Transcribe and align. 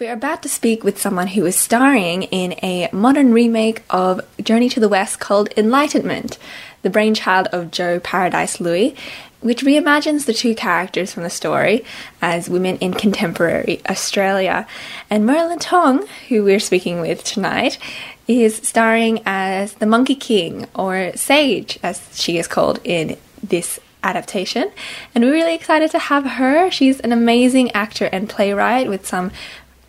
We're 0.00 0.12
about 0.12 0.42
to 0.42 0.48
speak 0.48 0.82
with 0.82 1.00
someone 1.00 1.28
who 1.28 1.46
is 1.46 1.54
starring 1.54 2.24
in 2.24 2.54
a 2.64 2.88
modern 2.90 3.32
remake 3.32 3.84
of 3.88 4.20
Journey 4.42 4.68
to 4.70 4.80
the 4.80 4.88
West 4.88 5.20
called 5.20 5.50
Enlightenment, 5.56 6.36
the 6.82 6.90
brainchild 6.90 7.46
of 7.52 7.70
Joe 7.70 8.00
Paradise 8.00 8.60
Lui, 8.60 8.96
which 9.40 9.62
reimagines 9.62 10.24
the 10.24 10.34
two 10.34 10.56
characters 10.56 11.12
from 11.12 11.22
the 11.22 11.30
story 11.30 11.84
as 12.20 12.50
women 12.50 12.76
in 12.78 12.92
contemporary 12.92 13.80
Australia. 13.88 14.66
And 15.10 15.28
Merlynn 15.28 15.60
Tong, 15.60 16.08
who 16.28 16.42
we're 16.42 16.58
speaking 16.58 17.00
with 17.00 17.22
tonight, 17.22 17.78
is 18.26 18.56
starring 18.56 19.22
as 19.24 19.74
the 19.74 19.86
Monkey 19.86 20.16
King, 20.16 20.66
or 20.74 21.12
Sage, 21.14 21.78
as 21.84 22.02
she 22.20 22.36
is 22.36 22.48
called 22.48 22.80
in 22.82 23.16
this 23.44 23.78
adaptation. 24.02 24.70
And 25.14 25.22
we're 25.22 25.32
really 25.32 25.54
excited 25.54 25.90
to 25.92 25.98
have 25.98 26.24
her. 26.24 26.70
She's 26.70 26.98
an 27.00 27.12
amazing 27.12 27.70
actor 27.72 28.06
and 28.06 28.28
playwright 28.28 28.88
with 28.88 29.06
some 29.06 29.30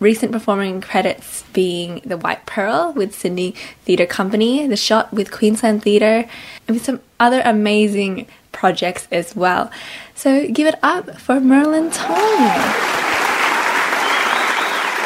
recent 0.00 0.32
performing 0.32 0.80
credits 0.80 1.42
being 1.52 2.00
The 2.04 2.16
White 2.16 2.46
Pearl 2.46 2.92
with 2.92 3.14
Sydney 3.14 3.54
Theatre 3.84 4.06
Company, 4.06 4.66
The 4.66 4.76
Shot 4.76 5.12
with 5.12 5.30
Queensland 5.30 5.82
Theatre, 5.82 6.28
and 6.66 6.76
with 6.76 6.84
some 6.84 7.00
other 7.18 7.42
amazing 7.44 8.26
projects 8.52 9.06
as 9.10 9.36
well. 9.36 9.70
So 10.14 10.48
give 10.48 10.66
it 10.66 10.78
up 10.82 11.18
for 11.20 11.36
Merlynn 11.36 11.92
Tong. 11.92 12.96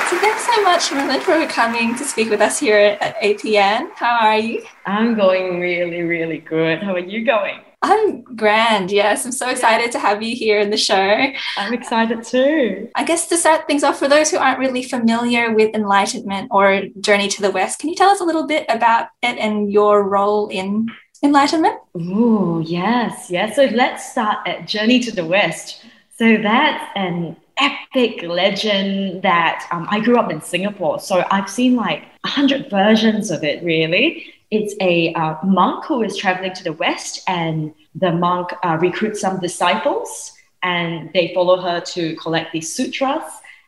So 0.08 0.18
thanks 0.18 0.46
so 0.46 0.62
much, 0.62 0.90
Merlynn, 0.90 1.20
for 1.20 1.46
coming 1.52 1.94
to 1.96 2.04
speak 2.04 2.30
with 2.30 2.40
us 2.40 2.58
here 2.58 2.98
at 3.00 3.16
APN. 3.20 3.90
How 3.94 4.18
are 4.20 4.38
you? 4.38 4.64
I'm 4.86 5.14
going 5.14 5.60
really, 5.60 6.02
really 6.02 6.38
good. 6.38 6.82
How 6.82 6.94
are 6.94 6.98
you 6.98 7.24
going? 7.24 7.60
I'm 7.90 8.22
grand. 8.22 8.92
Yes, 8.92 9.24
I'm 9.24 9.32
so 9.32 9.48
excited 9.48 9.90
to 9.92 9.98
have 9.98 10.22
you 10.22 10.36
here 10.36 10.60
in 10.60 10.70
the 10.70 10.76
show. 10.76 11.26
I'm 11.56 11.74
excited 11.74 12.22
too. 12.22 12.88
I 12.94 13.04
guess 13.04 13.26
to 13.28 13.36
start 13.36 13.66
things 13.66 13.82
off, 13.82 13.98
for 13.98 14.06
those 14.06 14.30
who 14.30 14.38
aren't 14.38 14.60
really 14.60 14.84
familiar 14.84 15.52
with 15.52 15.74
Enlightenment 15.74 16.48
or 16.52 16.82
Journey 17.00 17.28
to 17.28 17.42
the 17.42 17.50
West, 17.50 17.80
can 17.80 17.88
you 17.88 17.96
tell 17.96 18.10
us 18.10 18.20
a 18.20 18.24
little 18.24 18.46
bit 18.46 18.64
about 18.68 19.08
it 19.22 19.36
and 19.38 19.72
your 19.72 20.08
role 20.08 20.48
in 20.48 20.88
Enlightenment? 21.22 21.80
Oh, 21.96 22.60
yes, 22.60 23.28
yes. 23.28 23.56
So 23.56 23.64
let's 23.64 24.10
start 24.12 24.46
at 24.46 24.68
Journey 24.68 25.00
to 25.00 25.10
the 25.10 25.24
West. 25.24 25.84
So 26.16 26.36
that's 26.36 26.84
an 26.94 27.36
epic 27.58 28.22
legend 28.22 29.22
that 29.22 29.66
um, 29.72 29.88
I 29.90 29.98
grew 29.98 30.16
up 30.16 30.30
in 30.30 30.40
Singapore. 30.40 31.00
So 31.00 31.26
I've 31.30 31.50
seen 31.50 31.74
like 31.74 32.04
a 32.24 32.28
hundred 32.28 32.70
versions 32.70 33.32
of 33.32 33.42
it, 33.42 33.64
really 33.64 34.32
it's 34.50 34.74
a 34.80 35.12
uh, 35.14 35.36
monk 35.44 35.84
who 35.84 36.02
is 36.02 36.16
traveling 36.16 36.52
to 36.54 36.64
the 36.64 36.72
West, 36.72 37.22
and 37.28 37.72
the 37.94 38.12
monk 38.12 38.50
uh, 38.62 38.78
recruits 38.80 39.20
some 39.20 39.40
disciples, 39.40 40.32
and 40.62 41.10
they 41.12 41.32
follow 41.34 41.60
her 41.60 41.80
to 41.80 42.16
collect 42.16 42.52
these 42.52 42.72
sutras. 42.72 43.22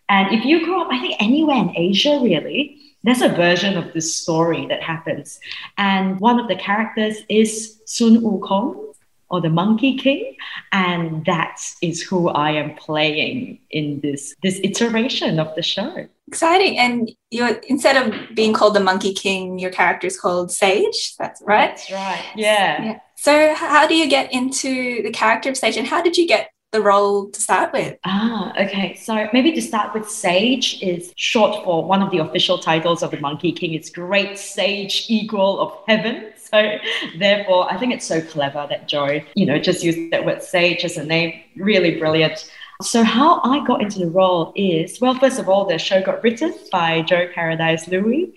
And 0.09 0.33
if 0.35 0.45
you 0.45 0.65
grow 0.65 0.83
up, 0.83 0.89
I 0.91 1.01
think 1.01 1.17
anywhere 1.21 1.57
in 1.57 1.73
Asia, 1.77 2.21
really, 2.23 2.79
there's 3.03 3.23
a 3.23 3.29
version 3.29 3.77
of 3.77 3.93
this 3.93 4.15
story 4.15 4.67
that 4.67 4.83
happens. 4.83 5.41
And 5.79 6.21
one 6.21 6.39
of 6.39 6.49
the 6.49 6.57
characters 6.57 7.17
is 7.29 7.81
Sun 7.87 8.21
Wukong, 8.21 8.93
or 9.33 9.41
the 9.41 9.49
Monkey 9.49 9.97
King, 9.97 10.37
and 10.73 11.25
that 11.25 11.59
is 11.81 12.03
who 12.03 12.29
I 12.29 12.51
am 12.51 12.75
playing 12.75 13.59
in 13.71 14.01
this 14.01 14.35
this 14.43 14.61
iteration 14.63 15.41
of 15.41 15.53
the 15.57 15.63
show. 15.63 16.07
Exciting! 16.29 16.79
And 16.79 17.11
you're 17.31 17.59
instead 17.67 17.97
of 17.97 18.35
being 18.37 18.53
called 18.53 18.75
the 18.75 18.81
Monkey 18.81 19.15
King, 19.15 19.59
your 19.59 19.71
character 19.71 20.07
is 20.07 20.21
called 20.21 20.53
Sage. 20.53 21.17
That's 21.17 21.41
right. 21.43 21.69
That's 21.69 21.91
right. 21.91 22.25
Yeah. 22.37 22.85
yeah. 22.85 22.99
So, 23.23 23.55
how 23.55 23.87
do 23.87 23.95
you 23.95 24.09
get 24.09 24.33
into 24.33 25.01
the 25.05 25.13
character 25.13 25.49
of 25.49 25.57
Sage, 25.57 25.77
and 25.77 25.87
how 25.87 26.03
did 26.03 26.19
you 26.19 26.27
get 26.27 26.51
the 26.73 26.83
role 26.83 27.31
to 27.31 27.41
start 27.41 27.73
with? 27.73 27.97
Ah, 28.05 28.53
okay. 28.61 28.97
So 28.97 29.29
maybe 29.33 29.53
to 29.53 29.63
start 29.63 29.95
with, 29.95 30.11
Sage 30.11 30.83
is 30.83 31.13
short 31.15 31.63
for 31.65 31.85
one 31.85 32.03
of 32.03 32.11
the 32.11 32.19
official 32.19 32.59
titles 32.59 33.01
of 33.01 33.13
the 33.13 33.21
Monkey 33.21 33.53
King. 33.53 33.75
It's 33.75 33.91
Great 33.91 34.37
Sage 34.39 35.07
Equal 35.09 35.61
of 35.61 35.73
Heaven. 35.87 36.31
So 36.53 36.77
therefore, 37.17 37.73
I 37.73 37.79
think 37.79 37.95
it's 37.95 38.05
so 38.05 38.21
clever 38.21 38.67
that 38.69 38.87
Joe, 38.87 39.21
you 39.35 39.47
know, 39.47 39.59
just 39.59 39.83
used 39.83 40.11
that 40.11 40.27
word 40.27 40.43
Sage 40.43 40.85
as 40.85 40.99
a 40.99 41.05
name. 41.05 41.41
Really 41.57 41.99
brilliant. 41.99 42.53
So 42.83 43.05
how 43.05 43.41
I 43.43 43.65
got 43.65 43.81
into 43.81 44.01
the 44.01 44.11
role 44.11 44.53
is, 44.55 45.01
well, 45.01 45.15
first 45.15 45.39
of 45.39 45.49
all, 45.49 45.65
the 45.65 45.79
show 45.79 46.03
got 46.03 46.23
written 46.23 46.53
by 46.71 47.03
Joe 47.03 47.29
Paradise 47.33 47.89
Lui. 47.89 48.35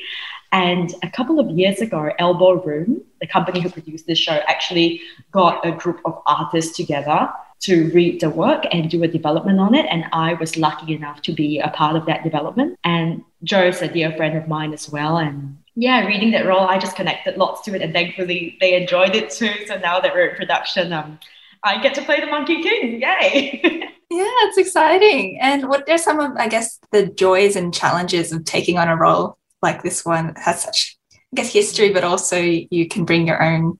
And 0.55 0.95
a 1.03 1.09
couple 1.09 1.38
of 1.41 1.49
years 1.49 1.81
ago, 1.81 2.11
Elbow 2.17 2.63
Room, 2.63 3.01
the 3.19 3.27
company 3.27 3.59
who 3.59 3.69
produced 3.69 4.07
this 4.07 4.17
show, 4.17 4.39
actually 4.47 5.01
got 5.33 5.66
a 5.67 5.73
group 5.73 5.99
of 6.05 6.21
artists 6.25 6.77
together 6.77 7.29
to 7.63 7.91
read 7.91 8.21
the 8.21 8.29
work 8.29 8.63
and 8.71 8.89
do 8.89 9.03
a 9.03 9.07
development 9.09 9.59
on 9.59 9.75
it. 9.75 9.85
And 9.89 10.05
I 10.13 10.35
was 10.35 10.55
lucky 10.55 10.95
enough 10.95 11.21
to 11.23 11.33
be 11.33 11.59
a 11.59 11.67
part 11.67 11.97
of 11.97 12.05
that 12.05 12.23
development. 12.23 12.79
And 12.85 13.21
Joe's 13.43 13.81
a 13.81 13.89
dear 13.89 14.16
friend 14.16 14.38
of 14.38 14.47
mine 14.47 14.71
as 14.71 14.89
well. 14.89 15.17
And 15.17 15.57
yeah, 15.75 16.05
reading 16.05 16.31
that 16.31 16.45
role, 16.45 16.66
I 16.69 16.79
just 16.79 16.95
connected 16.95 17.35
lots 17.35 17.61
to 17.63 17.75
it. 17.75 17.81
And 17.81 17.91
thankfully, 17.91 18.57
they 18.61 18.81
enjoyed 18.81 19.13
it 19.13 19.31
too. 19.31 19.51
So 19.67 19.77
now 19.79 19.99
that 19.99 20.13
we're 20.13 20.29
in 20.29 20.35
production, 20.37 20.93
um, 20.93 21.19
I 21.63 21.81
get 21.81 21.93
to 21.95 22.01
play 22.01 22.22
the 22.22 22.27
Monkey 22.27 22.63
King. 22.63 23.01
Yay! 23.01 23.59
yeah, 24.09 24.33
it's 24.47 24.57
exciting. 24.57 25.37
And 25.41 25.67
what 25.67 25.89
are 25.89 25.97
some 25.97 26.22
of, 26.22 26.31
I 26.37 26.47
guess, 26.47 26.79
the 26.93 27.07
joys 27.07 27.57
and 27.57 27.73
challenges 27.73 28.31
of 28.31 28.45
taking 28.45 28.77
on 28.77 28.87
a 28.87 28.95
role 28.95 29.37
like 29.66 29.84
this 29.84 30.06
one? 30.06 30.34
Has 30.36 30.64
such, 30.64 30.98
I 31.14 31.36
guess, 31.36 31.52
history, 31.52 31.92
but 31.92 32.03
also 32.03 32.38
you 32.40 32.88
can 32.88 33.03
bring 33.03 33.28
your 33.28 33.42
own 33.44 33.78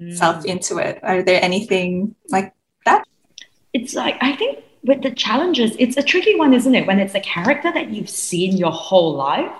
mm. 0.00 0.16
self 0.16 0.44
into 0.44 0.78
it. 0.78 1.00
Are 1.02 1.22
there 1.22 1.42
anything 1.42 2.14
like 2.28 2.52
that? 2.84 3.04
It's 3.72 3.94
like, 3.94 4.16
I 4.20 4.36
think 4.36 4.60
with 4.84 5.02
the 5.02 5.10
challenges, 5.10 5.74
it's 5.78 5.96
a 5.96 6.02
tricky 6.02 6.36
one, 6.36 6.54
isn't 6.54 6.74
it? 6.74 6.86
When 6.86 7.00
it's 7.00 7.14
a 7.14 7.20
character 7.20 7.72
that 7.72 7.90
you've 7.90 8.10
seen 8.10 8.56
your 8.56 8.72
whole 8.72 9.14
life 9.14 9.52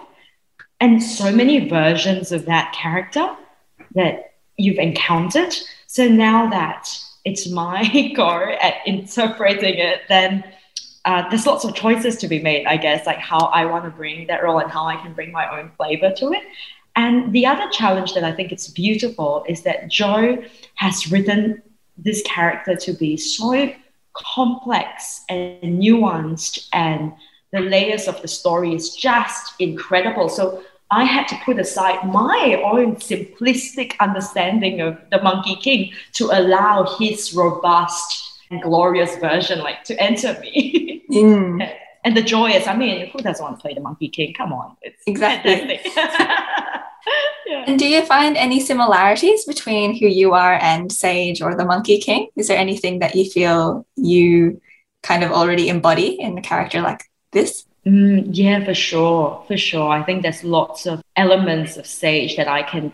and 0.80 1.02
so 1.02 1.30
many 1.32 1.68
versions 1.68 2.32
of 2.32 2.46
that 2.46 2.74
character 2.74 3.36
that 3.94 4.34
you've 4.56 4.78
encountered. 4.78 5.54
So 5.86 6.08
now 6.08 6.50
that 6.50 6.88
it's 7.24 7.48
my 7.48 8.12
go 8.16 8.52
at 8.60 8.74
interpreting 8.86 9.78
it, 9.78 10.02
then 10.08 10.44
uh, 11.04 11.28
there's 11.28 11.46
lots 11.46 11.64
of 11.64 11.74
choices 11.74 12.16
to 12.18 12.28
be 12.28 12.40
made, 12.40 12.66
I 12.66 12.76
guess, 12.76 13.06
like 13.06 13.18
how 13.18 13.46
I 13.46 13.64
want 13.66 13.84
to 13.84 13.90
bring 13.90 14.26
that 14.28 14.42
role 14.42 14.58
and 14.58 14.70
how 14.70 14.86
I 14.86 14.96
can 14.96 15.12
bring 15.12 15.32
my 15.32 15.58
own 15.58 15.70
flavor 15.76 16.12
to 16.16 16.32
it. 16.32 16.42
And 16.94 17.32
the 17.32 17.46
other 17.46 17.68
challenge 17.70 18.14
that 18.14 18.24
I 18.24 18.32
think 18.32 18.52
it's 18.52 18.68
beautiful 18.68 19.44
is 19.48 19.62
that 19.62 19.88
Joe 19.88 20.42
has 20.74 21.10
written 21.10 21.62
this 21.96 22.22
character 22.22 22.76
to 22.76 22.92
be 22.92 23.16
so 23.16 23.72
complex 24.14 25.24
and 25.28 25.80
nuanced 25.82 26.68
and 26.72 27.12
the 27.52 27.60
layers 27.60 28.08
of 28.08 28.20
the 28.22 28.28
story 28.28 28.74
is 28.74 28.94
just 28.94 29.54
incredible. 29.58 30.28
So 30.28 30.62
I 30.90 31.04
had 31.04 31.26
to 31.28 31.36
put 31.44 31.58
aside 31.58 32.06
my 32.06 32.62
own 32.64 32.96
simplistic 32.96 33.98
understanding 33.98 34.80
of 34.80 34.98
the 35.10 35.22
Monkey 35.22 35.56
King 35.56 35.92
to 36.14 36.26
allow 36.26 36.96
his 36.98 37.34
robust 37.34 38.40
and 38.50 38.62
glorious 38.62 39.16
version 39.16 39.60
like 39.60 39.84
to 39.84 39.98
enter 40.00 40.38
me. 40.40 40.78
Mm. 41.12 41.70
and 42.04 42.16
the 42.16 42.22
joy 42.22 42.50
is, 42.50 42.66
I 42.66 42.76
mean, 42.76 43.10
who 43.10 43.18
doesn't 43.18 43.42
want 43.42 43.58
to 43.58 43.62
play 43.62 43.74
the 43.74 43.80
Monkey 43.80 44.08
King? 44.08 44.34
Come 44.34 44.52
on, 44.52 44.76
it's 44.82 45.02
exactly. 45.06 45.80
yeah. 47.46 47.64
And 47.66 47.78
do 47.78 47.86
you 47.86 48.04
find 48.04 48.36
any 48.36 48.60
similarities 48.60 49.44
between 49.44 49.96
who 49.98 50.06
you 50.06 50.32
are 50.32 50.54
and 50.54 50.90
Sage 50.90 51.42
or 51.42 51.54
the 51.54 51.64
Monkey 51.64 51.98
King? 51.98 52.28
Is 52.36 52.48
there 52.48 52.58
anything 52.58 53.00
that 53.00 53.14
you 53.14 53.28
feel 53.28 53.86
you 53.96 54.60
kind 55.02 55.24
of 55.24 55.32
already 55.32 55.68
embody 55.68 56.20
in 56.20 56.38
a 56.38 56.42
character 56.42 56.80
like 56.80 57.02
this? 57.32 57.66
Mm, 57.86 58.28
yeah, 58.30 58.64
for 58.64 58.74
sure, 58.74 59.44
for 59.48 59.56
sure. 59.56 59.90
I 59.90 60.02
think 60.04 60.22
there's 60.22 60.44
lots 60.44 60.86
of 60.86 61.02
elements 61.16 61.76
of 61.76 61.86
Sage 61.86 62.36
that 62.36 62.48
I 62.48 62.62
can 62.62 62.92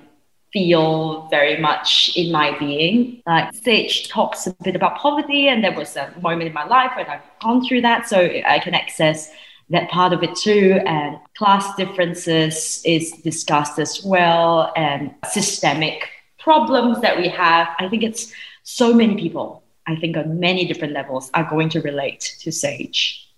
feel 0.52 1.28
very 1.28 1.60
much 1.60 2.10
in 2.16 2.32
my 2.32 2.58
being. 2.58 3.22
Like 3.26 3.54
Sage 3.54 4.08
talks 4.08 4.46
a 4.46 4.54
bit 4.62 4.76
about 4.76 4.98
poverty, 4.98 5.48
and 5.48 5.62
there 5.62 5.74
was 5.74 5.96
a 5.96 6.12
moment 6.20 6.48
in 6.48 6.52
my 6.52 6.64
life 6.64 6.92
when 6.96 7.06
I've 7.06 7.22
gone 7.40 7.66
through 7.66 7.82
that, 7.82 8.08
so 8.08 8.18
I 8.46 8.58
can 8.58 8.74
access 8.74 9.30
that 9.70 9.90
part 9.90 10.12
of 10.12 10.22
it 10.22 10.34
too. 10.34 10.80
And 10.86 11.18
class 11.36 11.74
differences 11.76 12.82
is 12.84 13.12
discussed 13.22 13.78
as 13.78 14.02
well, 14.04 14.72
and 14.76 15.14
systemic 15.30 16.08
problems 16.38 17.00
that 17.00 17.16
we 17.16 17.28
have. 17.28 17.68
I 17.78 17.88
think 17.88 18.02
it's 18.02 18.32
so 18.62 18.94
many 18.94 19.16
people. 19.16 19.62
I 19.86 19.96
think 19.96 20.16
on 20.16 20.38
many 20.38 20.66
different 20.66 20.92
levels 20.92 21.30
are 21.34 21.48
going 21.48 21.68
to 21.70 21.80
relate 21.80 22.36
to 22.40 22.52
Sage. 22.52 23.28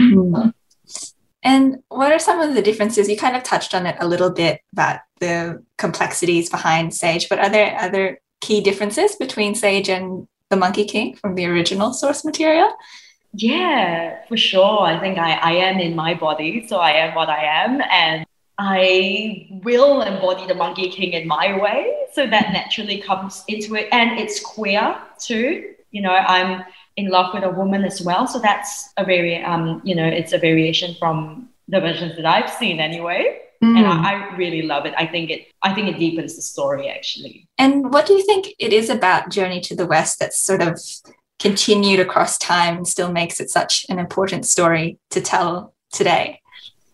Mm-hmm. 0.00 0.50
And 1.42 1.82
what 1.88 2.12
are 2.12 2.18
some 2.18 2.40
of 2.40 2.54
the 2.54 2.62
differences? 2.62 3.08
You 3.08 3.16
kind 3.16 3.34
of 3.34 3.42
touched 3.42 3.74
on 3.74 3.86
it 3.86 3.96
a 3.98 4.06
little 4.06 4.30
bit 4.30 4.60
about 4.72 5.00
the 5.20 5.62
complexities 5.78 6.50
behind 6.50 6.94
Sage, 6.94 7.28
but 7.28 7.38
are 7.38 7.50
there 7.50 7.76
other 7.78 8.20
key 8.40 8.60
differences 8.60 9.16
between 9.16 9.54
Sage 9.54 9.88
and 9.88 10.26
the 10.48 10.56
Monkey 10.56 10.84
King 10.84 11.14
from 11.14 11.34
the 11.34 11.46
original 11.46 11.92
source 11.92 12.24
material? 12.24 12.72
Yeah, 13.32 14.24
for 14.26 14.36
sure. 14.36 14.80
I 14.80 14.98
think 14.98 15.18
I, 15.18 15.34
I 15.34 15.52
am 15.52 15.78
in 15.78 15.94
my 15.94 16.14
body, 16.14 16.66
so 16.66 16.78
I 16.78 16.92
am 16.92 17.14
what 17.14 17.28
I 17.28 17.44
am. 17.44 17.80
And 17.90 18.26
I 18.58 19.48
will 19.64 20.02
embody 20.02 20.46
the 20.46 20.54
Monkey 20.54 20.90
King 20.90 21.12
in 21.12 21.28
my 21.28 21.58
way. 21.58 21.94
So 22.12 22.26
that 22.26 22.52
naturally 22.52 23.00
comes 23.00 23.44
into 23.46 23.74
it. 23.76 23.88
And 23.92 24.18
it's 24.18 24.40
queer 24.40 24.96
too. 25.18 25.74
You 25.92 26.02
know, 26.02 26.12
I'm 26.12 26.64
in 26.96 27.08
love 27.08 27.32
with 27.32 27.44
a 27.44 27.50
woman 27.50 27.84
as 27.84 28.02
well. 28.02 28.26
So 28.26 28.38
that's 28.38 28.92
a 28.96 29.04
very, 29.04 29.42
um, 29.42 29.80
you 29.84 29.94
know, 29.94 30.06
it's 30.06 30.32
a 30.32 30.38
variation 30.38 30.96
from 30.98 31.48
the 31.68 31.80
versions 31.80 32.16
that 32.16 32.26
I've 32.26 32.50
seen 32.50 32.80
anyway. 32.80 33.40
Mm. 33.62 33.76
And 33.76 33.86
I, 33.86 34.12
I, 34.12 34.36
really 34.36 34.62
love 34.62 34.86
it. 34.86 34.94
I 34.96 35.06
think 35.06 35.30
it 35.30 35.48
I 35.62 35.74
think 35.74 35.88
it 35.88 35.98
deepens 35.98 36.34
the 36.34 36.40
story 36.40 36.88
actually. 36.88 37.46
And 37.58 37.92
what 37.92 38.06
do 38.06 38.14
you 38.14 38.24
think 38.24 38.54
it 38.58 38.72
is 38.72 38.88
about 38.88 39.30
Journey 39.30 39.60
to 39.62 39.76
the 39.76 39.84
West 39.84 40.18
that's 40.18 40.40
sort 40.40 40.62
of 40.62 40.80
continued 41.38 42.00
across 42.00 42.38
time 42.38 42.78
and 42.78 42.88
still 42.88 43.12
makes 43.12 43.38
it 43.38 43.50
such 43.50 43.84
an 43.90 43.98
important 43.98 44.46
story 44.46 44.98
to 45.10 45.20
tell 45.20 45.74
today? 45.92 46.40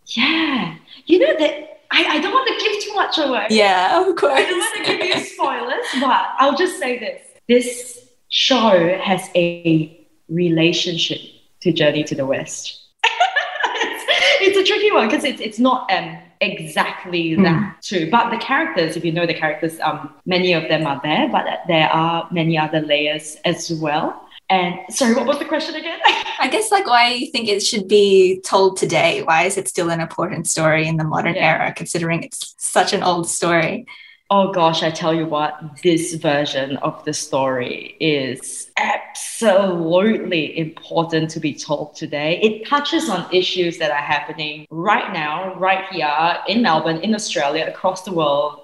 Yeah. 0.07 0.75
You 1.05 1.19
know 1.19 1.39
that 1.39 1.67
I, 1.91 2.03
I 2.03 2.19
don't 2.19 2.33
want 2.33 2.47
to 2.47 2.65
give 2.65 2.83
too 2.83 2.93
much 2.95 3.17
away. 3.17 3.47
Yeah, 3.49 4.01
of 4.01 4.15
course. 4.17 4.33
I 4.35 4.43
don't 4.43 4.59
want 4.59 4.85
to 4.85 4.97
give 4.97 5.05
you 5.05 5.25
spoilers, 5.35 5.85
but 6.01 6.27
I'll 6.37 6.57
just 6.57 6.79
say 6.79 6.99
this. 6.99 7.21
This 7.47 8.09
show 8.29 8.97
has 8.97 9.29
a 9.35 10.05
relationship 10.27 11.21
to 11.61 11.71
Journey 11.71 12.03
to 12.03 12.15
the 12.15 12.25
West. 12.25 12.83
it's, 13.05 14.05
it's, 14.41 14.57
a 14.57 14.63
tricky 14.63 14.91
one 14.91 15.07
because 15.07 15.23
it's, 15.23 15.39
it's 15.39 15.59
not 15.59 15.89
um, 15.91 16.17
exactly 16.41 17.31
mm. 17.31 17.43
that 17.43 17.81
too. 17.81 18.09
But 18.09 18.29
the 18.29 18.37
characters, 18.37 18.95
if 18.95 19.03
you 19.03 19.11
know 19.11 19.25
the 19.25 19.33
characters, 19.33 19.79
um, 19.79 20.13
many 20.25 20.53
of 20.53 20.67
them 20.69 20.85
are 20.85 20.99
there, 21.03 21.29
but 21.29 21.45
there 21.67 21.89
are 21.89 22.27
many 22.31 22.57
other 22.57 22.81
layers 22.81 23.37
as 23.45 23.71
well. 23.71 24.23
And 24.49 24.79
sorry, 24.89 25.13
what 25.13 25.25
was 25.25 25.39
the 25.39 25.45
question 25.45 25.75
again? 25.75 25.99
I 26.39 26.47
guess 26.47 26.71
like 26.71 26.87
why 26.87 27.11
you 27.11 27.31
think 27.31 27.49
it 27.49 27.61
should 27.61 27.87
be 27.87 28.39
told 28.41 28.77
today? 28.77 29.23
Why 29.23 29.43
is 29.43 29.57
it 29.57 29.67
still 29.67 29.89
an 29.89 29.99
important 29.99 30.47
story 30.47 30.87
in 30.87 30.97
the 30.97 31.03
modern 31.03 31.35
yeah. 31.35 31.57
era, 31.57 31.73
considering 31.73 32.23
it's 32.23 32.55
such 32.57 32.93
an 32.93 33.03
old 33.03 33.27
story? 33.27 33.85
Oh 34.29 34.51
gosh, 34.51 34.83
I 34.83 34.91
tell 34.91 35.13
you 35.13 35.25
what, 35.25 35.57
this 35.83 36.15
version 36.15 36.75
of 36.77 37.03
the 37.05 37.13
story 37.13 37.95
is 38.01 38.69
absolutely 38.77 40.57
important 40.57 41.29
to 41.31 41.39
be 41.39 41.53
told 41.53 41.95
today. 41.95 42.37
It 42.41 42.67
touches 42.67 43.09
on 43.09 43.33
issues 43.33 43.77
that 43.77 43.89
are 43.89 43.95
happening 43.95 44.67
right 44.69 45.13
now, 45.13 45.55
right 45.55 45.85
here 45.89 46.37
in 46.49 46.61
Melbourne, 46.61 46.97
in 46.97 47.15
Australia, 47.15 47.67
across 47.67 48.03
the 48.03 48.11
world. 48.11 48.59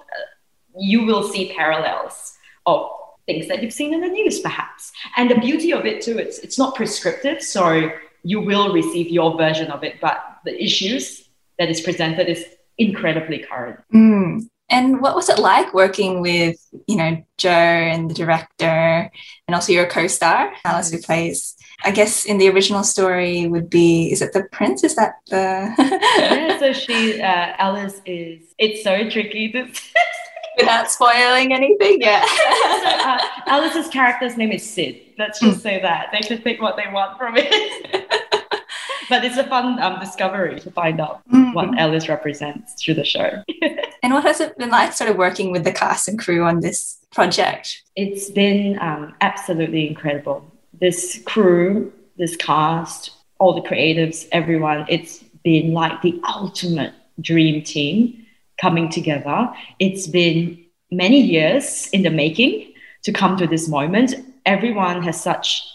You 0.78 1.06
will 1.06 1.22
see 1.22 1.54
parallels 1.56 2.34
of 2.66 2.90
things 3.24 3.48
that 3.48 3.62
you've 3.62 3.72
seen 3.72 3.94
in 3.94 4.02
the 4.02 4.08
news, 4.08 4.40
perhaps. 4.40 4.92
And 5.16 5.30
the 5.30 5.36
beauty 5.36 5.72
of 5.72 5.86
it 5.86 6.02
too, 6.02 6.18
it's 6.18 6.38
it's 6.40 6.58
not 6.58 6.74
prescriptive, 6.74 7.42
so 7.42 7.90
you 8.22 8.40
will 8.40 8.74
receive 8.74 9.08
your 9.08 9.38
version 9.38 9.70
of 9.70 9.82
it, 9.82 9.98
but 10.02 10.18
the 10.44 10.62
issues 10.62 11.26
that 11.58 11.70
is 11.70 11.80
presented 11.80 12.28
is 12.28 12.44
incredibly 12.76 13.38
current. 13.38 13.80
Mm. 13.94 14.46
And 14.74 15.00
what 15.00 15.14
was 15.14 15.28
it 15.28 15.38
like 15.38 15.72
working 15.72 16.20
with, 16.20 16.56
you 16.88 16.96
know, 16.96 17.24
Joe 17.38 17.48
and 17.48 18.10
the 18.10 18.14
director 18.14 19.08
and 19.46 19.54
also 19.54 19.72
your 19.72 19.86
co-star, 19.86 20.52
Alice, 20.64 20.90
who 20.90 20.98
plays, 20.98 21.54
I 21.84 21.92
guess 21.92 22.24
in 22.24 22.38
the 22.38 22.48
original 22.48 22.82
story 22.82 23.46
would 23.46 23.70
be, 23.70 24.10
is 24.10 24.20
it 24.20 24.32
the 24.32 24.42
prince? 24.50 24.82
Is 24.82 24.96
that 24.96 25.12
the... 25.30 25.72
yeah, 25.78 26.58
so 26.58 26.72
she, 26.72 27.22
uh, 27.22 27.54
Alice 27.56 28.00
is, 28.04 28.52
it's 28.58 28.82
so 28.82 29.08
tricky 29.08 29.52
to 29.52 29.68
Without 30.56 30.90
spoiling 30.90 31.52
anything, 31.52 32.00
yeah. 32.00 32.24
so, 32.26 33.08
uh, 33.08 33.18
Alice's 33.46 33.88
character's 33.88 34.36
name 34.36 34.50
is 34.50 34.68
Sid. 34.68 35.00
Let's 35.18 35.38
just 35.38 35.58
mm. 35.58 35.62
say 35.62 35.82
that. 35.82 36.08
They 36.12 36.20
can 36.20 36.38
pick 36.38 36.60
what 36.60 36.76
they 36.76 36.92
want 36.92 37.16
from 37.16 37.34
it 37.36 38.04
but 39.08 39.24
it's 39.24 39.36
a 39.36 39.44
fun 39.44 39.80
um, 39.80 40.00
discovery 40.00 40.58
to 40.60 40.70
find 40.70 41.00
out 41.00 41.22
mm-hmm. 41.28 41.52
what 41.52 41.76
Alice 41.78 42.08
represents 42.08 42.82
through 42.82 42.94
the 42.94 43.04
show. 43.04 43.42
And 44.04 44.12
what 44.12 44.22
has 44.24 44.38
it 44.38 44.58
been 44.58 44.68
like 44.68 44.92
sort 44.92 45.08
of 45.08 45.16
working 45.16 45.50
with 45.50 45.64
the 45.64 45.72
cast 45.72 46.08
and 46.08 46.18
crew 46.18 46.44
on 46.44 46.60
this 46.60 46.98
project? 47.10 47.82
It's 47.96 48.30
been 48.30 48.78
um, 48.78 49.14
absolutely 49.22 49.88
incredible. 49.88 50.44
This 50.78 51.22
crew, 51.24 51.90
this 52.18 52.36
cast, 52.36 53.12
all 53.38 53.54
the 53.54 53.66
creatives, 53.66 54.28
everyone, 54.30 54.84
it's 54.90 55.24
been 55.42 55.72
like 55.72 56.02
the 56.02 56.20
ultimate 56.28 56.92
dream 57.22 57.62
team 57.62 58.26
coming 58.60 58.90
together. 58.90 59.50
It's 59.78 60.06
been 60.06 60.62
many 60.90 61.22
years 61.22 61.88
in 61.94 62.02
the 62.02 62.10
making 62.10 62.74
to 63.04 63.12
come 63.12 63.38
to 63.38 63.46
this 63.46 63.68
moment. 63.68 64.16
Everyone 64.44 65.02
has 65.02 65.18
such 65.18 65.66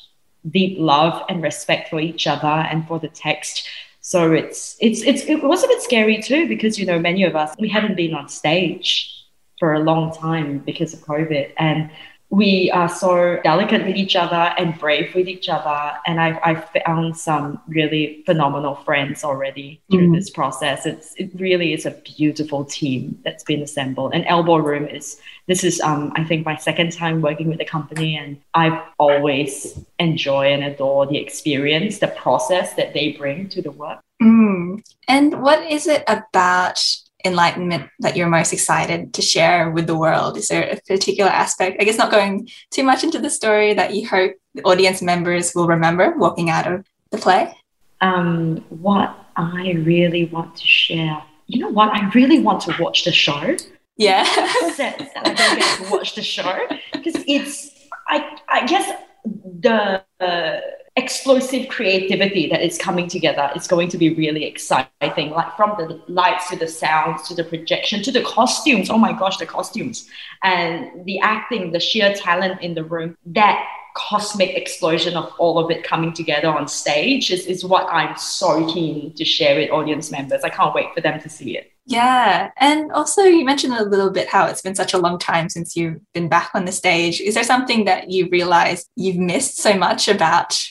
deep 0.51 0.77
love 0.79 1.23
and 1.29 1.41
respect 1.41 1.89
for 1.89 1.99
each 1.99 2.27
other 2.27 2.45
and 2.45 2.87
for 2.87 2.99
the 2.99 3.09
text. 3.09 3.67
So 4.09 4.33
it's 4.33 4.75
it's 4.79 5.03
it's 5.03 5.21
it 5.25 5.43
was 5.43 5.63
a 5.63 5.67
bit 5.67 5.83
scary 5.83 6.19
too 6.19 6.47
because 6.47 6.79
you 6.79 6.85
know 6.87 6.97
many 6.97 7.21
of 7.25 7.35
us 7.35 7.55
we 7.59 7.69
haven't 7.69 7.95
been 7.95 8.15
on 8.15 8.27
stage 8.27 9.13
for 9.59 9.75
a 9.75 9.79
long 9.81 10.11
time 10.11 10.63
because 10.65 10.95
of 10.95 11.01
COVID. 11.01 11.51
And 11.57 11.91
we 12.31 12.69
are 12.71 12.87
so 12.87 13.39
delicate 13.43 13.85
with 13.85 13.95
each 13.95 14.15
other 14.15 14.53
and 14.57 14.77
brave 14.77 15.15
with 15.15 15.27
each 15.27 15.49
other. 15.49 15.97
And 16.05 16.21
I've, 16.21 16.37
I've 16.43 16.69
found 16.85 17.17
some 17.17 17.59
really 17.67 18.21
phenomenal 18.25 18.75
friends 18.75 19.23
already 19.23 19.81
through 19.89 20.09
mm. 20.09 20.15
this 20.15 20.29
process. 20.29 20.85
It's, 20.85 21.15
it 21.15 21.31
really 21.35 21.73
is 21.73 21.87
a 21.87 21.91
beautiful 21.91 22.65
team 22.65 23.19
that's 23.23 23.43
been 23.43 23.63
assembled. 23.63 24.13
And 24.13 24.25
Elbow 24.27 24.57
Room 24.57 24.85
is, 24.85 25.19
this 25.47 25.63
is, 25.63 25.81
um, 25.81 26.13
I 26.15 26.23
think, 26.23 26.45
my 26.45 26.55
second 26.55 26.91
time 26.91 27.21
working 27.21 27.47
with 27.49 27.57
the 27.57 27.65
company. 27.65 28.15
And 28.15 28.39
I've 28.53 28.79
always 28.99 29.79
enjoy 29.97 30.53
and 30.53 30.63
adore 30.63 31.07
the 31.07 31.17
experience, 31.17 31.97
the 31.97 32.09
process 32.09 32.75
that 32.75 32.93
they 32.93 33.13
bring 33.13 33.49
to 33.49 33.61
the 33.63 33.71
work. 33.71 34.01
Mm. 34.21 34.83
And 35.07 35.41
what 35.41 35.63
is 35.63 35.87
it 35.87 36.03
about 36.07 36.85
enlightenment 37.25 37.89
that 37.99 38.15
you're 38.15 38.29
most 38.29 38.53
excited 38.53 39.13
to 39.13 39.21
share 39.21 39.69
with 39.69 39.87
the 39.87 39.97
world? 39.97 40.37
Is 40.37 40.47
there 40.47 40.69
a 40.69 40.79
particular 40.87 41.29
aspect, 41.29 41.77
I 41.79 41.83
guess 41.83 41.97
not 41.97 42.11
going 42.11 42.49
too 42.71 42.83
much 42.83 43.03
into 43.03 43.19
the 43.19 43.29
story, 43.29 43.73
that 43.73 43.93
you 43.93 44.07
hope 44.07 44.33
the 44.53 44.63
audience 44.63 45.01
members 45.01 45.53
will 45.53 45.67
remember 45.67 46.15
walking 46.17 46.49
out 46.49 46.71
of 46.71 46.85
the 47.11 47.17
play? 47.17 47.55
Um, 48.01 48.63
what 48.69 49.15
I 49.35 49.71
really 49.71 50.25
want 50.25 50.55
to 50.57 50.67
share, 50.67 51.21
you 51.47 51.59
know 51.59 51.69
what? 51.69 51.89
I 51.89 52.09
really 52.11 52.39
want 52.39 52.61
to 52.61 52.75
watch 52.79 53.03
the 53.03 53.11
show. 53.11 53.57
Yeah. 53.97 54.23
that, 54.77 54.97
that 54.97 55.27
I 55.27 55.33
don't 55.33 55.59
get 55.59 55.77
to 55.77 55.91
watch 55.91 56.15
the 56.15 56.21
show 56.21 56.67
because 56.93 57.21
it's, 57.27 57.71
I, 58.07 58.37
I 58.47 58.65
guess 58.65 58.89
the, 59.25 60.03
uh, 60.21 60.59
explosive 60.99 61.67
creativity 61.69 62.47
that 62.49 62.61
is 62.61 62.77
coming 62.77 63.07
together 63.07 63.49
is 63.55 63.67
going 63.67 63.89
to 63.89 63.97
be 63.97 64.13
really 64.13 64.45
exciting. 64.45 65.31
Like 65.31 65.55
from 65.57 65.75
the 65.77 66.01
lights 66.07 66.49
to 66.49 66.57
the 66.57 66.67
sounds 66.67 67.27
to 67.27 67.33
the 67.33 67.43
projection 67.43 68.03
to 68.03 68.11
the 68.11 68.21
costumes. 68.21 68.89
Oh 68.89 68.97
my 68.97 69.13
gosh, 69.13 69.37
the 69.37 69.45
costumes 69.45 70.07
and 70.43 71.05
the 71.05 71.19
acting, 71.19 71.71
the 71.71 71.79
sheer 71.79 72.13
talent 72.13 72.61
in 72.61 72.73
the 72.75 72.83
room. 72.83 73.17
That 73.25 73.65
cosmic 73.95 74.55
explosion 74.55 75.15
of 75.15 75.33
all 75.37 75.59
of 75.59 75.71
it 75.71 75.83
coming 75.83 76.13
together 76.13 76.47
on 76.47 76.67
stage 76.67 77.31
is, 77.31 77.45
is 77.45 77.65
what 77.65 77.87
I'm 77.91 78.17
so 78.17 78.71
keen 78.71 79.13
to 79.13 79.25
share 79.25 79.55
with 79.55 79.71
audience 79.71 80.11
members. 80.11 80.43
I 80.43 80.49
can't 80.49 80.73
wait 80.73 80.93
for 80.93 81.01
them 81.01 81.19
to 81.21 81.29
see 81.29 81.57
it. 81.57 81.71
Yeah. 81.85 82.51
And 82.57 82.91
also, 82.91 83.23
you 83.23 83.43
mentioned 83.43 83.73
a 83.73 83.83
little 83.83 84.11
bit 84.11 84.27
how 84.27 84.45
it's 84.45 84.61
been 84.61 84.75
such 84.75 84.93
a 84.93 84.99
long 84.99 85.17
time 85.17 85.49
since 85.49 85.75
you've 85.75 85.99
been 86.13 86.29
back 86.29 86.51
on 86.53 86.65
the 86.65 86.71
stage. 86.71 87.19
Is 87.19 87.33
there 87.33 87.43
something 87.43 87.85
that 87.85 88.11
you 88.11 88.29
realized 88.31 88.87
you've 88.95 89.17
missed 89.17 89.57
so 89.57 89.73
much 89.73 90.07
about 90.07 90.63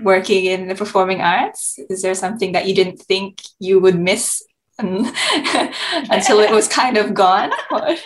working 0.00 0.44
in 0.44 0.68
the 0.68 0.74
performing 0.74 1.22
arts? 1.22 1.78
Is 1.88 2.02
there 2.02 2.14
something 2.14 2.52
that 2.52 2.66
you 2.66 2.74
didn't 2.74 2.98
think 2.98 3.40
you 3.58 3.80
would 3.80 3.98
miss 3.98 4.42
until 4.78 6.40
it 6.40 6.50
was 6.50 6.68
kind 6.68 6.98
of 6.98 7.14
gone? 7.14 7.50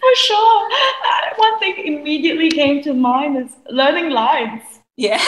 For 0.00 0.14
sure. 0.16 0.68
Uh, 0.70 1.34
one 1.36 1.58
thing 1.58 1.76
immediately 1.84 2.50
came 2.50 2.82
to 2.82 2.92
mind 2.94 3.36
is 3.38 3.56
learning 3.70 4.10
lines. 4.10 4.62
Yeah. 4.96 5.20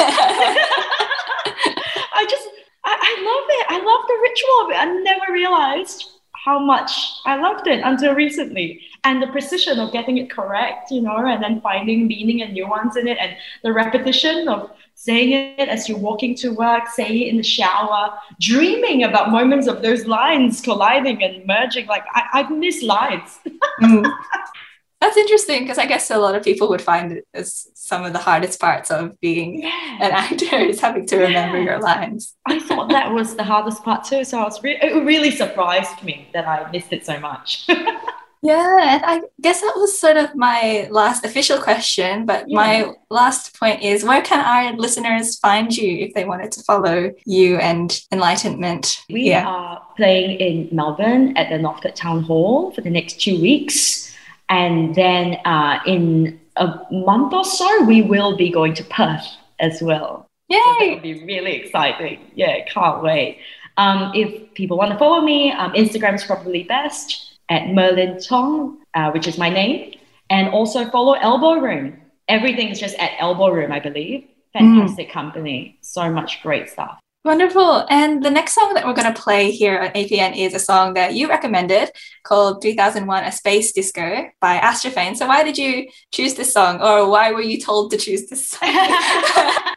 I 2.12 2.26
just, 2.28 2.48
I, 2.84 2.94
I 3.00 3.12
love 3.28 3.46
it. 3.48 3.66
I 3.70 3.78
love 3.84 4.06
the 4.06 4.18
ritual 4.22 4.60
of 4.64 4.70
it. 4.70 4.76
I 4.80 4.86
never 5.02 5.32
realized 5.32 6.17
how 6.48 6.58
much 6.58 6.92
I 7.26 7.36
loved 7.36 7.66
it 7.66 7.80
until 7.84 8.14
recently. 8.14 8.80
And 9.04 9.22
the 9.22 9.26
precision 9.26 9.78
of 9.78 9.92
getting 9.92 10.16
it 10.16 10.30
correct, 10.30 10.90
you 10.90 11.02
know, 11.02 11.18
and 11.32 11.42
then 11.42 11.60
finding 11.60 12.06
meaning 12.06 12.40
and 12.42 12.54
nuance 12.54 12.96
in 12.96 13.06
it, 13.06 13.18
and 13.20 13.36
the 13.62 13.72
repetition 13.72 14.48
of 14.48 14.70
saying 14.94 15.30
it 15.32 15.68
as 15.68 15.88
you're 15.88 16.04
walking 16.10 16.34
to 16.36 16.48
work, 16.54 16.84
saying 16.88 17.20
it 17.22 17.28
in 17.28 17.36
the 17.36 17.48
shower, 17.58 18.02
dreaming 18.40 19.04
about 19.04 19.30
moments 19.30 19.66
of 19.68 19.82
those 19.82 20.06
lines 20.06 20.62
colliding 20.62 21.22
and 21.22 21.46
merging. 21.46 21.86
Like, 21.86 22.04
I, 22.14 22.22
I've 22.36 22.50
missed 22.50 22.82
lines. 22.82 23.38
mm. 23.82 24.10
That's 25.00 25.16
interesting 25.16 25.60
because 25.60 25.78
I 25.78 25.86
guess 25.86 26.10
a 26.10 26.18
lot 26.18 26.34
of 26.34 26.42
people 26.42 26.68
would 26.70 26.82
find 26.82 27.12
it 27.12 27.28
as 27.32 27.68
some 27.74 28.04
of 28.04 28.12
the 28.12 28.18
hardest 28.18 28.60
parts 28.60 28.90
of 28.90 29.18
being 29.20 29.62
yeah. 29.62 29.98
an 30.00 30.10
actor 30.10 30.56
is 30.56 30.80
having 30.80 31.06
to 31.06 31.16
remember 31.18 31.58
yeah. 31.58 31.64
your 31.64 31.80
lines. 31.80 32.34
I 32.46 32.58
thought 32.58 32.88
that 32.90 33.12
was 33.12 33.36
the 33.36 33.44
hardest 33.44 33.84
part 33.84 34.04
too. 34.04 34.24
So 34.24 34.40
I 34.40 34.44
was 34.44 34.62
re- 34.62 34.78
it 34.80 35.04
really 35.04 35.30
surprised 35.30 36.02
me 36.02 36.28
that 36.32 36.48
I 36.48 36.68
missed 36.72 36.92
it 36.92 37.06
so 37.06 37.20
much. 37.20 37.64
yeah, 38.42 38.94
and 38.94 39.04
I 39.04 39.20
guess 39.40 39.60
that 39.60 39.74
was 39.76 40.00
sort 40.00 40.16
of 40.16 40.34
my 40.34 40.88
last 40.90 41.24
official 41.24 41.60
question. 41.60 42.26
But 42.26 42.48
yeah. 42.48 42.56
my 42.56 42.92
last 43.08 43.58
point 43.58 43.82
is 43.82 44.02
where 44.02 44.22
can 44.22 44.44
our 44.44 44.76
listeners 44.76 45.38
find 45.38 45.76
you 45.76 46.06
if 46.06 46.14
they 46.14 46.24
wanted 46.24 46.50
to 46.52 46.62
follow 46.64 47.12
you 47.24 47.56
and 47.58 48.00
Enlightenment? 48.10 49.04
We 49.08 49.32
are 49.32 49.80
playing 49.96 50.40
in 50.40 50.74
Melbourne 50.74 51.36
at 51.36 51.50
the 51.50 51.58
Northcote 51.58 51.94
Town 51.94 52.24
Hall 52.24 52.72
for 52.72 52.80
the 52.80 52.90
next 52.90 53.20
two 53.20 53.40
weeks. 53.40 54.07
And 54.48 54.94
then 54.94 55.34
uh, 55.44 55.80
in 55.86 56.40
a 56.56 56.80
month 56.90 57.32
or 57.32 57.44
so, 57.44 57.84
we 57.84 58.02
will 58.02 58.36
be 58.36 58.50
going 58.50 58.74
to 58.74 58.84
Perth 58.84 59.26
as 59.60 59.82
well. 59.82 60.26
Yay! 60.48 60.58
So 60.58 60.74
that'll 60.78 61.00
be 61.00 61.24
really 61.24 61.52
exciting. 61.56 62.30
Yeah, 62.34 62.64
can't 62.64 63.02
wait. 63.02 63.38
Um, 63.76 64.12
if 64.14 64.54
people 64.54 64.76
want 64.76 64.92
to 64.92 64.98
follow 64.98 65.20
me, 65.20 65.52
um, 65.52 65.72
Instagram 65.72 66.14
is 66.14 66.24
probably 66.24 66.64
best 66.64 67.38
at 67.48 67.62
Merlynn 67.62 68.26
Tong, 68.26 68.78
uh, 68.94 69.10
which 69.10 69.26
is 69.26 69.38
my 69.38 69.48
name. 69.48 69.94
And 70.30 70.48
also 70.48 70.90
follow 70.90 71.14
Elbow 71.14 71.60
Room. 71.60 71.98
Everything 72.28 72.68
is 72.68 72.80
just 72.80 72.96
at 72.98 73.12
Elbow 73.18 73.50
Room, 73.50 73.72
I 73.72 73.80
believe. 73.80 74.26
Fantastic 74.52 75.08
mm. 75.08 75.12
company. 75.12 75.78
So 75.80 76.10
much 76.10 76.42
great 76.42 76.68
stuff. 76.68 76.98
Wonderful. 77.24 77.84
And 77.90 78.22
the 78.22 78.30
next 78.30 78.54
song 78.54 78.74
that 78.74 78.86
we're 78.86 78.94
going 78.94 79.12
to 79.12 79.20
play 79.20 79.50
here 79.50 79.74
at 79.74 79.94
APN 79.94 80.36
is 80.36 80.54
a 80.54 80.58
song 80.58 80.94
that 80.94 81.14
you 81.14 81.28
recommended 81.28 81.90
called 82.22 82.62
3001 82.62 83.24
A 83.24 83.32
Space 83.32 83.72
Disco 83.72 84.30
by 84.40 84.58
Astrophane. 84.58 85.16
So, 85.16 85.26
why 85.26 85.42
did 85.42 85.58
you 85.58 85.88
choose 86.12 86.34
this 86.34 86.52
song, 86.52 86.80
or 86.80 87.10
why 87.10 87.32
were 87.32 87.42
you 87.42 87.60
told 87.60 87.90
to 87.90 87.96
choose 87.96 88.28
this 88.28 88.48
song? 88.48 88.70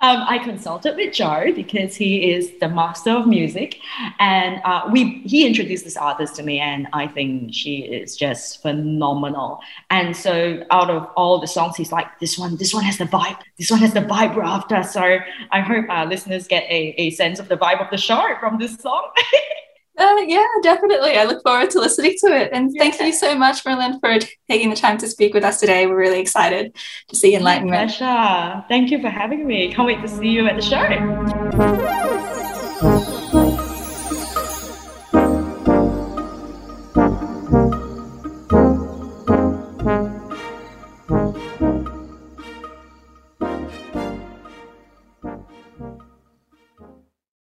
Um, 0.00 0.24
I 0.28 0.38
consulted 0.38 0.94
with 0.94 1.12
Joe 1.12 1.52
because 1.56 1.96
he 1.96 2.30
is 2.30 2.52
the 2.60 2.68
master 2.68 3.10
of 3.10 3.26
music, 3.26 3.80
and 4.20 4.60
uh, 4.64 4.88
we 4.92 5.22
he 5.26 5.44
introduced 5.44 5.82
this 5.82 5.96
artist 5.96 6.36
to 6.36 6.44
me, 6.44 6.60
and 6.60 6.86
I 6.92 7.08
think 7.08 7.52
she 7.52 7.78
is 7.78 8.16
just 8.16 8.62
phenomenal. 8.62 9.58
And 9.90 10.16
so, 10.16 10.62
out 10.70 10.88
of 10.88 11.08
all 11.16 11.40
the 11.40 11.48
songs, 11.48 11.74
he's 11.74 11.90
like, 11.90 12.06
"This 12.20 12.38
one, 12.38 12.56
this 12.58 12.72
one 12.72 12.84
has 12.84 12.98
the 12.98 13.06
vibe. 13.06 13.40
This 13.56 13.72
one 13.72 13.80
has 13.80 13.92
the 13.92 14.02
vibe 14.02 14.36
after." 14.36 14.84
So, 14.84 15.18
I 15.50 15.60
hope 15.60 15.86
our 15.88 16.06
listeners 16.06 16.46
get 16.46 16.62
a, 16.70 16.94
a 16.96 17.10
sense 17.10 17.40
of 17.40 17.48
the 17.48 17.56
vibe 17.56 17.84
of 17.84 17.90
the 17.90 17.98
show 17.98 18.36
from 18.38 18.58
this 18.58 18.76
song. 18.76 19.10
Uh, 19.98 20.16
yeah, 20.26 20.46
definitely. 20.62 21.18
I 21.18 21.24
look 21.24 21.42
forward 21.42 21.70
to 21.70 21.80
listening 21.80 22.14
to 22.24 22.26
it. 22.28 22.50
And 22.52 22.70
yeah. 22.72 22.82
thank 22.82 23.00
you 23.00 23.12
so 23.12 23.36
much, 23.36 23.64
Merlynn, 23.64 23.98
for 24.00 24.18
taking 24.48 24.70
the 24.70 24.76
time 24.76 24.96
to 24.98 25.08
speak 25.08 25.34
with 25.34 25.44
us 25.44 25.58
today. 25.58 25.86
We're 25.86 25.98
really 25.98 26.20
excited 26.20 26.76
to 27.08 27.16
see 27.16 27.34
Enlightenment. 27.34 27.90
Pleasure. 27.90 28.64
Thank 28.68 28.90
you 28.90 29.00
for 29.00 29.08
having 29.08 29.46
me. 29.46 29.72
Can't 29.72 29.86
wait 29.86 30.00
to 30.02 30.08
see 30.08 30.28
you 30.28 30.46
at 30.46 30.56
the 30.56 30.62
show. 30.62 32.14